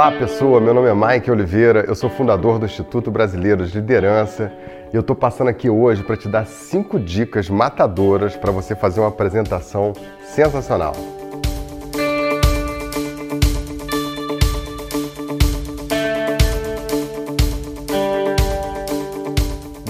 [0.00, 4.50] Olá pessoa, meu nome é Mike Oliveira, eu sou fundador do Instituto Brasileiro de Liderança.
[4.90, 9.00] E eu estou passando aqui hoje para te dar cinco dicas matadoras para você fazer
[9.00, 9.92] uma apresentação
[10.22, 10.94] sensacional.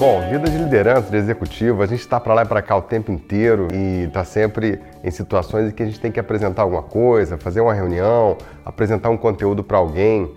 [0.00, 2.80] Bom, vida de liderança, de executivo, a gente está para lá e para cá o
[2.80, 6.82] tempo inteiro e está sempre em situações em que a gente tem que apresentar alguma
[6.82, 10.34] coisa, fazer uma reunião, apresentar um conteúdo para alguém.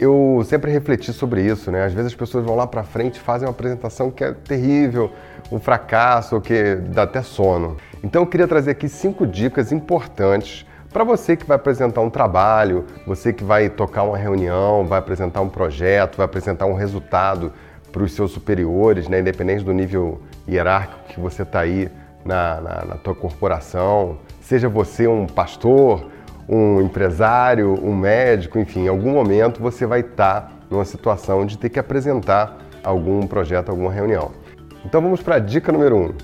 [0.00, 1.84] Eu sempre refleti sobre isso, né?
[1.84, 5.10] Às vezes as pessoas vão lá para frente e fazem uma apresentação que é terrível,
[5.50, 7.76] um fracasso, que dá até sono.
[8.02, 12.86] Então eu queria trazer aqui cinco dicas importantes para você que vai apresentar um trabalho,
[13.06, 17.52] você que vai tocar uma reunião, vai apresentar um projeto, vai apresentar um resultado
[17.92, 21.90] para os seus superiores, né, independente do nível hierárquico que você está aí
[22.24, 26.06] na, na, na tua corporação, seja você um pastor,
[26.48, 31.58] um empresário, um médico, enfim, em algum momento você vai estar tá numa situação de
[31.58, 34.32] ter que apresentar algum projeto, alguma reunião.
[34.84, 36.14] Então vamos para a dica número um.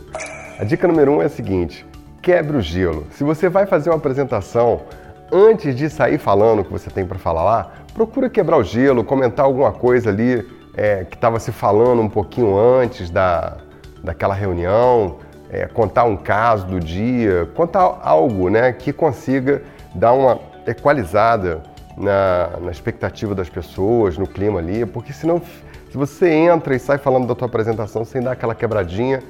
[0.59, 1.87] A dica número um é a seguinte:
[2.21, 3.07] quebre o gelo.
[3.13, 4.83] Se você vai fazer uma apresentação,
[5.31, 9.05] antes de sair falando o que você tem para falar lá, procura quebrar o gelo,
[9.05, 10.45] comentar alguma coisa ali
[10.79, 13.57] é, que estava se falando um pouquinho antes da,
[14.01, 15.17] daquela reunião,
[15.51, 19.61] é, contar um caso do dia, contar algo né, que consiga
[19.93, 21.61] dar uma equalizada
[21.97, 25.43] na, na expectativa das pessoas, no clima ali, porque senão,
[25.91, 29.21] se você entra e sai falando da tua apresentação sem dar aquela quebradinha,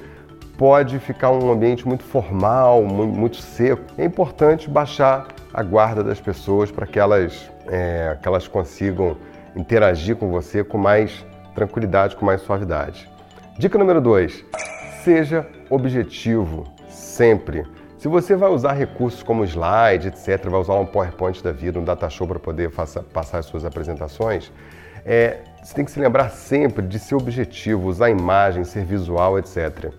[0.55, 3.81] pode ficar um ambiente muito formal, muito, seco.
[3.97, 9.17] É importante baixar a guarda das pessoas para que elas, é, que elas consigam
[9.55, 13.09] interagir com você com mais tranquilidade, com mais suavidade.
[13.57, 14.45] Dica número 2:
[15.03, 17.65] seja objetivo sempre.
[17.97, 21.83] Se você vai usar recursos como slide, etc., vai usar um PowerPoint da vida, um
[21.83, 24.51] data show para poder faça, passar as suas apresentações,
[25.05, 29.91] é, você tem que se lembrar sempre de ser objetivo, usar imagem, ser visual, etc.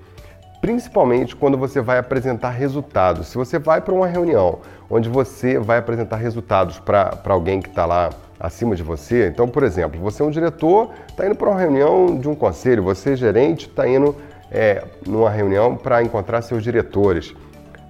[0.60, 3.28] Principalmente quando você vai apresentar resultados.
[3.28, 7.84] Se você vai para uma reunião onde você vai apresentar resultados para alguém que está
[7.84, 9.28] lá acima de você.
[9.28, 12.82] Então, por exemplo, você é um diretor, está indo para uma reunião de um conselho,
[12.82, 14.16] você, gerente, está indo
[14.50, 17.34] é, numa reunião para encontrar seus diretores.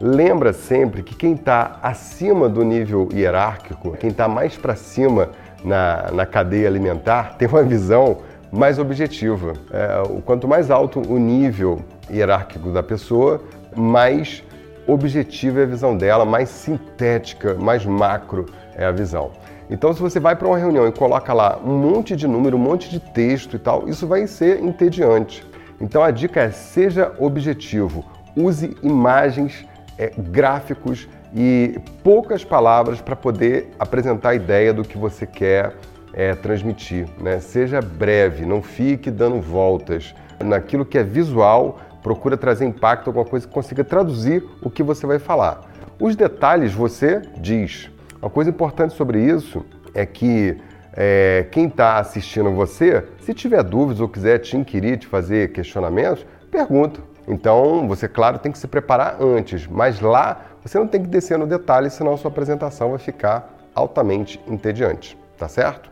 [0.00, 5.30] Lembra sempre que quem está acima do nível hierárquico, quem está mais para cima
[5.62, 8.18] na, na cadeia alimentar, tem uma visão
[8.50, 9.52] mais objetiva.
[9.70, 11.80] É, quanto mais alto o nível
[12.10, 13.42] hierárquico da pessoa,
[13.76, 14.42] mais
[14.86, 19.30] objetiva é a visão dela, mais sintética, mais macro é a visão.
[19.70, 22.60] Então, se você vai para uma reunião e coloca lá um monte de número, um
[22.60, 25.46] monte de texto e tal, isso vai ser entediante.
[25.80, 28.04] Então, a dica é seja objetivo,
[28.36, 29.64] use imagens,
[29.96, 35.76] é, gráficos e poucas palavras para poder apresentar a ideia do que você quer
[36.12, 37.06] é, transmitir.
[37.20, 37.38] Né?
[37.38, 40.12] Seja breve, não fique dando voltas.
[40.44, 45.06] Naquilo que é visual, procura trazer impacto, alguma coisa que consiga traduzir o que você
[45.06, 45.60] vai falar.
[46.00, 47.88] Os detalhes você diz.
[48.20, 49.64] Uma coisa importante sobre isso
[49.94, 50.58] é que
[50.92, 56.26] é, quem está assistindo você, se tiver dúvidas ou quiser te inquirir, te fazer questionamentos,
[56.50, 57.00] pergunta.
[57.26, 61.38] Então, você, claro, tem que se preparar antes, mas lá você não tem que descer
[61.38, 65.90] no detalhe, senão sua apresentação vai ficar altamente entediante, tá certo?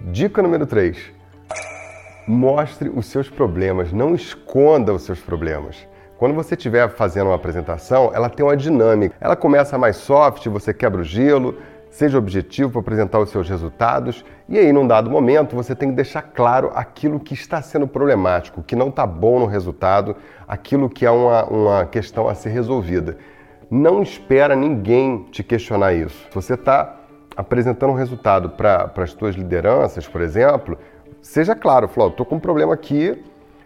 [0.00, 0.98] Dica número 3.
[2.26, 5.86] Mostre os seus problemas, não esconda os seus problemas.
[6.18, 9.14] Quando você estiver fazendo uma apresentação, ela tem uma dinâmica.
[9.20, 11.56] Ela começa mais soft, você quebra o gelo,
[11.90, 15.96] seja objetivo para apresentar os seus resultados, e aí, num dado momento, você tem que
[15.96, 20.16] deixar claro aquilo que está sendo problemático, que não está bom no resultado,
[20.48, 23.18] aquilo que é uma, uma questão a ser resolvida.
[23.70, 26.26] Não espera ninguém te questionar isso.
[26.32, 26.96] Você está
[27.36, 30.78] apresentando um resultado para as suas lideranças, por exemplo,
[31.20, 33.22] seja claro, falou, estou com um problema aqui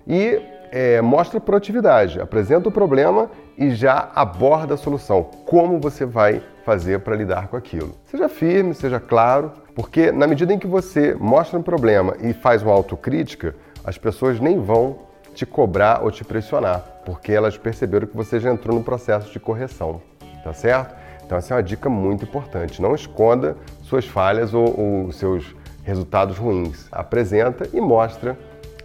[0.06, 5.24] e é, mostra proatividade, apresenta o problema e já aborda a solução.
[5.44, 7.94] Como você vai fazer para lidar com aquilo?
[8.06, 12.62] Seja firme, seja claro, porque na medida em que você mostra um problema e faz
[12.62, 14.98] uma autocrítica, as pessoas nem vão
[15.34, 19.40] te cobrar ou te pressionar, porque elas perceberam que você já entrou no processo de
[19.40, 20.00] correção,
[20.44, 20.94] tá certo?
[21.24, 22.82] Então essa é uma dica muito importante.
[22.82, 26.88] Não esconda suas falhas ou, ou seus resultados ruins.
[26.90, 28.36] Apresenta e mostra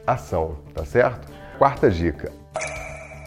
[0.05, 1.34] ação, tá certo?
[1.57, 2.31] Quarta dica: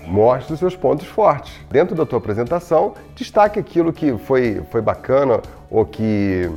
[0.06, 1.52] mostre os seus pontos fortes.
[1.70, 5.40] Dentro da tua apresentação, destaque aquilo que foi, foi bacana
[5.70, 6.50] ou que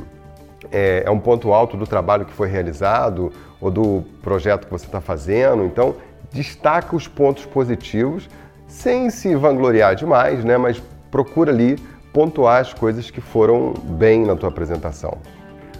[0.70, 4.86] é, é um ponto alto do trabalho que foi realizado ou do projeto que você
[4.86, 5.64] está fazendo.
[5.64, 5.94] Então,
[6.32, 8.28] destaque os pontos positivos
[8.66, 10.56] sem se vangloriar demais, né?
[10.56, 11.76] mas procura ali
[12.12, 15.18] pontuar as coisas que foram bem na tua apresentação.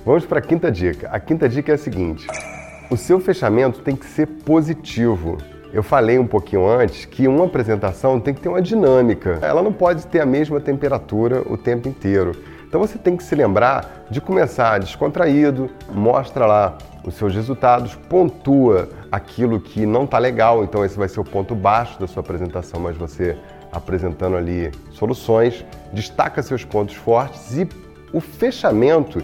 [0.05, 1.09] Vamos para a quinta dica.
[1.11, 2.27] A quinta dica é a seguinte:
[2.91, 5.39] o seu fechamento tem que ser positivo.
[5.73, 9.39] Eu falei um pouquinho antes que uma apresentação tem que ter uma dinâmica.
[9.41, 12.33] Ela não pode ter a mesma temperatura o tempo inteiro.
[12.69, 18.89] Então você tem que se lembrar de começar descontraído, mostra lá os seus resultados, pontua
[19.11, 22.79] aquilo que não está legal, então esse vai ser o ponto baixo da sua apresentação,
[22.79, 23.37] mas você
[23.73, 27.69] apresentando ali soluções, destaca seus pontos fortes e
[28.13, 29.23] o fechamento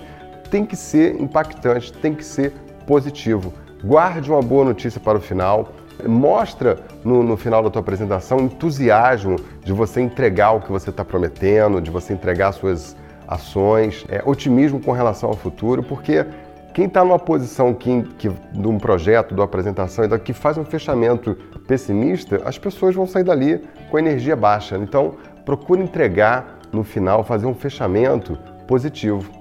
[0.50, 2.52] tem que ser impactante, tem que ser
[2.86, 3.52] positivo.
[3.84, 5.68] Guarde uma boa notícia para o final.
[6.06, 11.04] Mostra no, no final da tua apresentação entusiasmo de você entregar o que você está
[11.04, 12.96] prometendo, de você entregar suas
[13.26, 16.24] ações, é, otimismo com relação ao futuro, porque
[16.72, 20.64] quem está numa posição que, que, de um projeto, de uma apresentação, que faz um
[20.64, 21.36] fechamento
[21.66, 24.78] pessimista, as pessoas vão sair dali com energia baixa.
[24.78, 29.37] Então, procure entregar no final, fazer um fechamento positivo.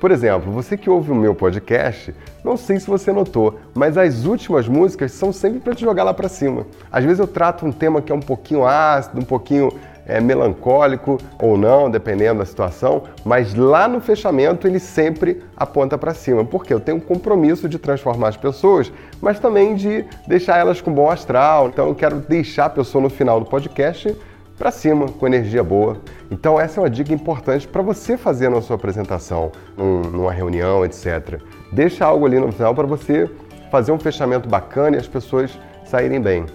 [0.00, 2.14] Por exemplo, você que ouve o meu podcast,
[2.44, 6.12] não sei se você notou, mas as últimas músicas são sempre para te jogar lá
[6.12, 6.66] para cima.
[6.92, 9.72] Às vezes eu trato um tema que é um pouquinho ácido, um pouquinho
[10.06, 16.12] é, melancólico ou não, dependendo da situação, mas lá no fechamento ele sempre aponta para
[16.12, 20.80] cima, porque eu tenho um compromisso de transformar as pessoas, mas também de deixar elas
[20.80, 21.68] com bom astral.
[21.68, 24.14] Então eu quero deixar a pessoa no final do podcast
[24.56, 25.98] para cima, com energia boa.
[26.30, 30.84] Então essa é uma dica importante para você fazer na sua apresentação, num, numa reunião,
[30.84, 31.40] etc.
[31.72, 33.30] Deixa algo ali no final para você
[33.70, 36.46] fazer um fechamento bacana e as pessoas saírem bem.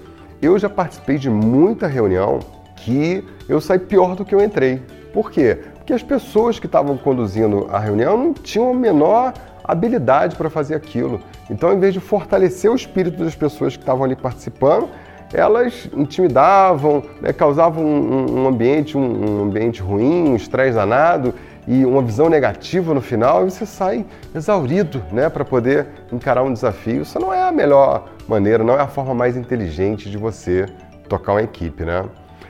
[0.42, 2.40] Eu já participei de muita reunião
[2.78, 4.82] que eu saí pior do que eu entrei.
[5.14, 5.60] Por quê?
[5.76, 9.34] Porque as pessoas que estavam conduzindo a reunião não tinham a menor
[9.64, 11.22] habilidade para fazer aquilo.
[11.50, 14.90] Então, ao invés de fortalecer o espírito das pessoas que estavam ali participando,
[15.34, 21.34] elas intimidavam, né, causavam um, um ambiente, um, um, ambiente ruim, um estresse danado
[21.68, 26.52] e uma visão negativa no final, e você sai exaurido né, para poder encarar um
[26.52, 27.04] desafio.
[27.04, 30.66] Isso não é a melhor maneira, não é a forma mais inteligente de você
[31.08, 31.86] tocar uma equipe.
[31.86, 32.04] Né?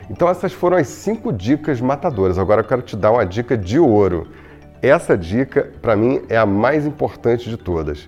[0.09, 2.39] Então essas foram as cinco dicas matadoras.
[2.39, 4.27] Agora eu quero te dar uma dica de ouro.
[4.81, 8.07] Essa dica, para mim, é a mais importante de todas.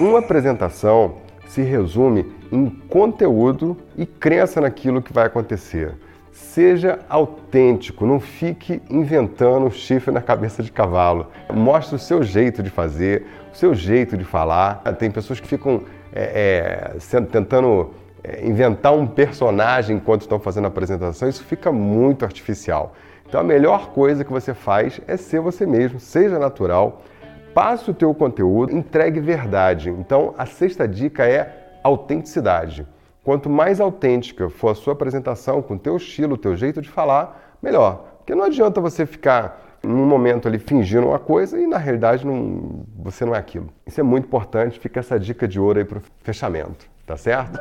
[0.00, 5.94] Uma apresentação se resume em conteúdo e crença naquilo que vai acontecer.
[6.32, 11.28] Seja autêntico, não fique inventando chifre na cabeça de cavalo.
[11.52, 14.82] Mostre o seu jeito de fazer, o seu jeito de falar.
[14.98, 15.82] Tem pessoas que ficam
[16.12, 17.90] é, é, tentando
[18.24, 22.94] é, inventar um personagem enquanto estão fazendo a apresentação, isso fica muito artificial.
[23.28, 27.02] Então a melhor coisa que você faz é ser você mesmo, seja natural,
[27.56, 29.88] passe o teu conteúdo, entregue verdade.
[29.88, 32.86] Então a sexta dica é autenticidade.
[33.24, 36.90] Quanto mais autêntica for a sua apresentação, com o teu estilo, o teu jeito de
[36.90, 38.18] falar, melhor.
[38.18, 42.84] Porque não adianta você ficar num momento ali fingindo uma coisa e na realidade não,
[42.98, 43.70] você não é aquilo.
[43.86, 47.58] Isso é muito importante, fica essa dica de ouro aí para o fechamento, tá certo?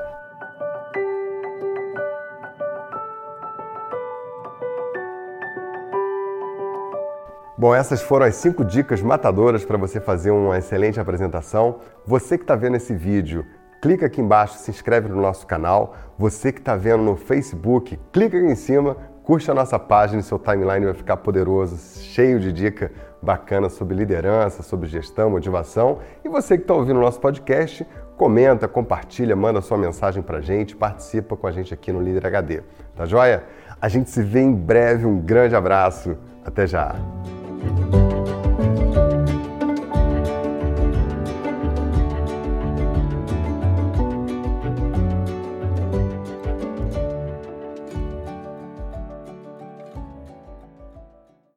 [7.57, 11.79] Bom, essas foram as cinco dicas matadoras para você fazer uma excelente apresentação.
[12.05, 13.45] Você que está vendo esse vídeo,
[13.81, 15.95] clica aqui embaixo, se inscreve no nosso canal.
[16.17, 20.37] Você que está vendo no Facebook, clica aqui em cima, curte a nossa página seu
[20.37, 25.99] timeline vai ficar poderoso, cheio de dica bacana sobre liderança, sobre gestão, motivação.
[26.25, 30.75] E você que está ouvindo o nosso podcast, comenta, compartilha, manda sua mensagem para gente,
[30.75, 32.63] participa com a gente aqui no Líder HD.
[32.97, 33.45] Tá joia?
[33.79, 35.05] A gente se vê em breve.
[35.05, 36.17] Um grande abraço.
[36.43, 36.95] Até já.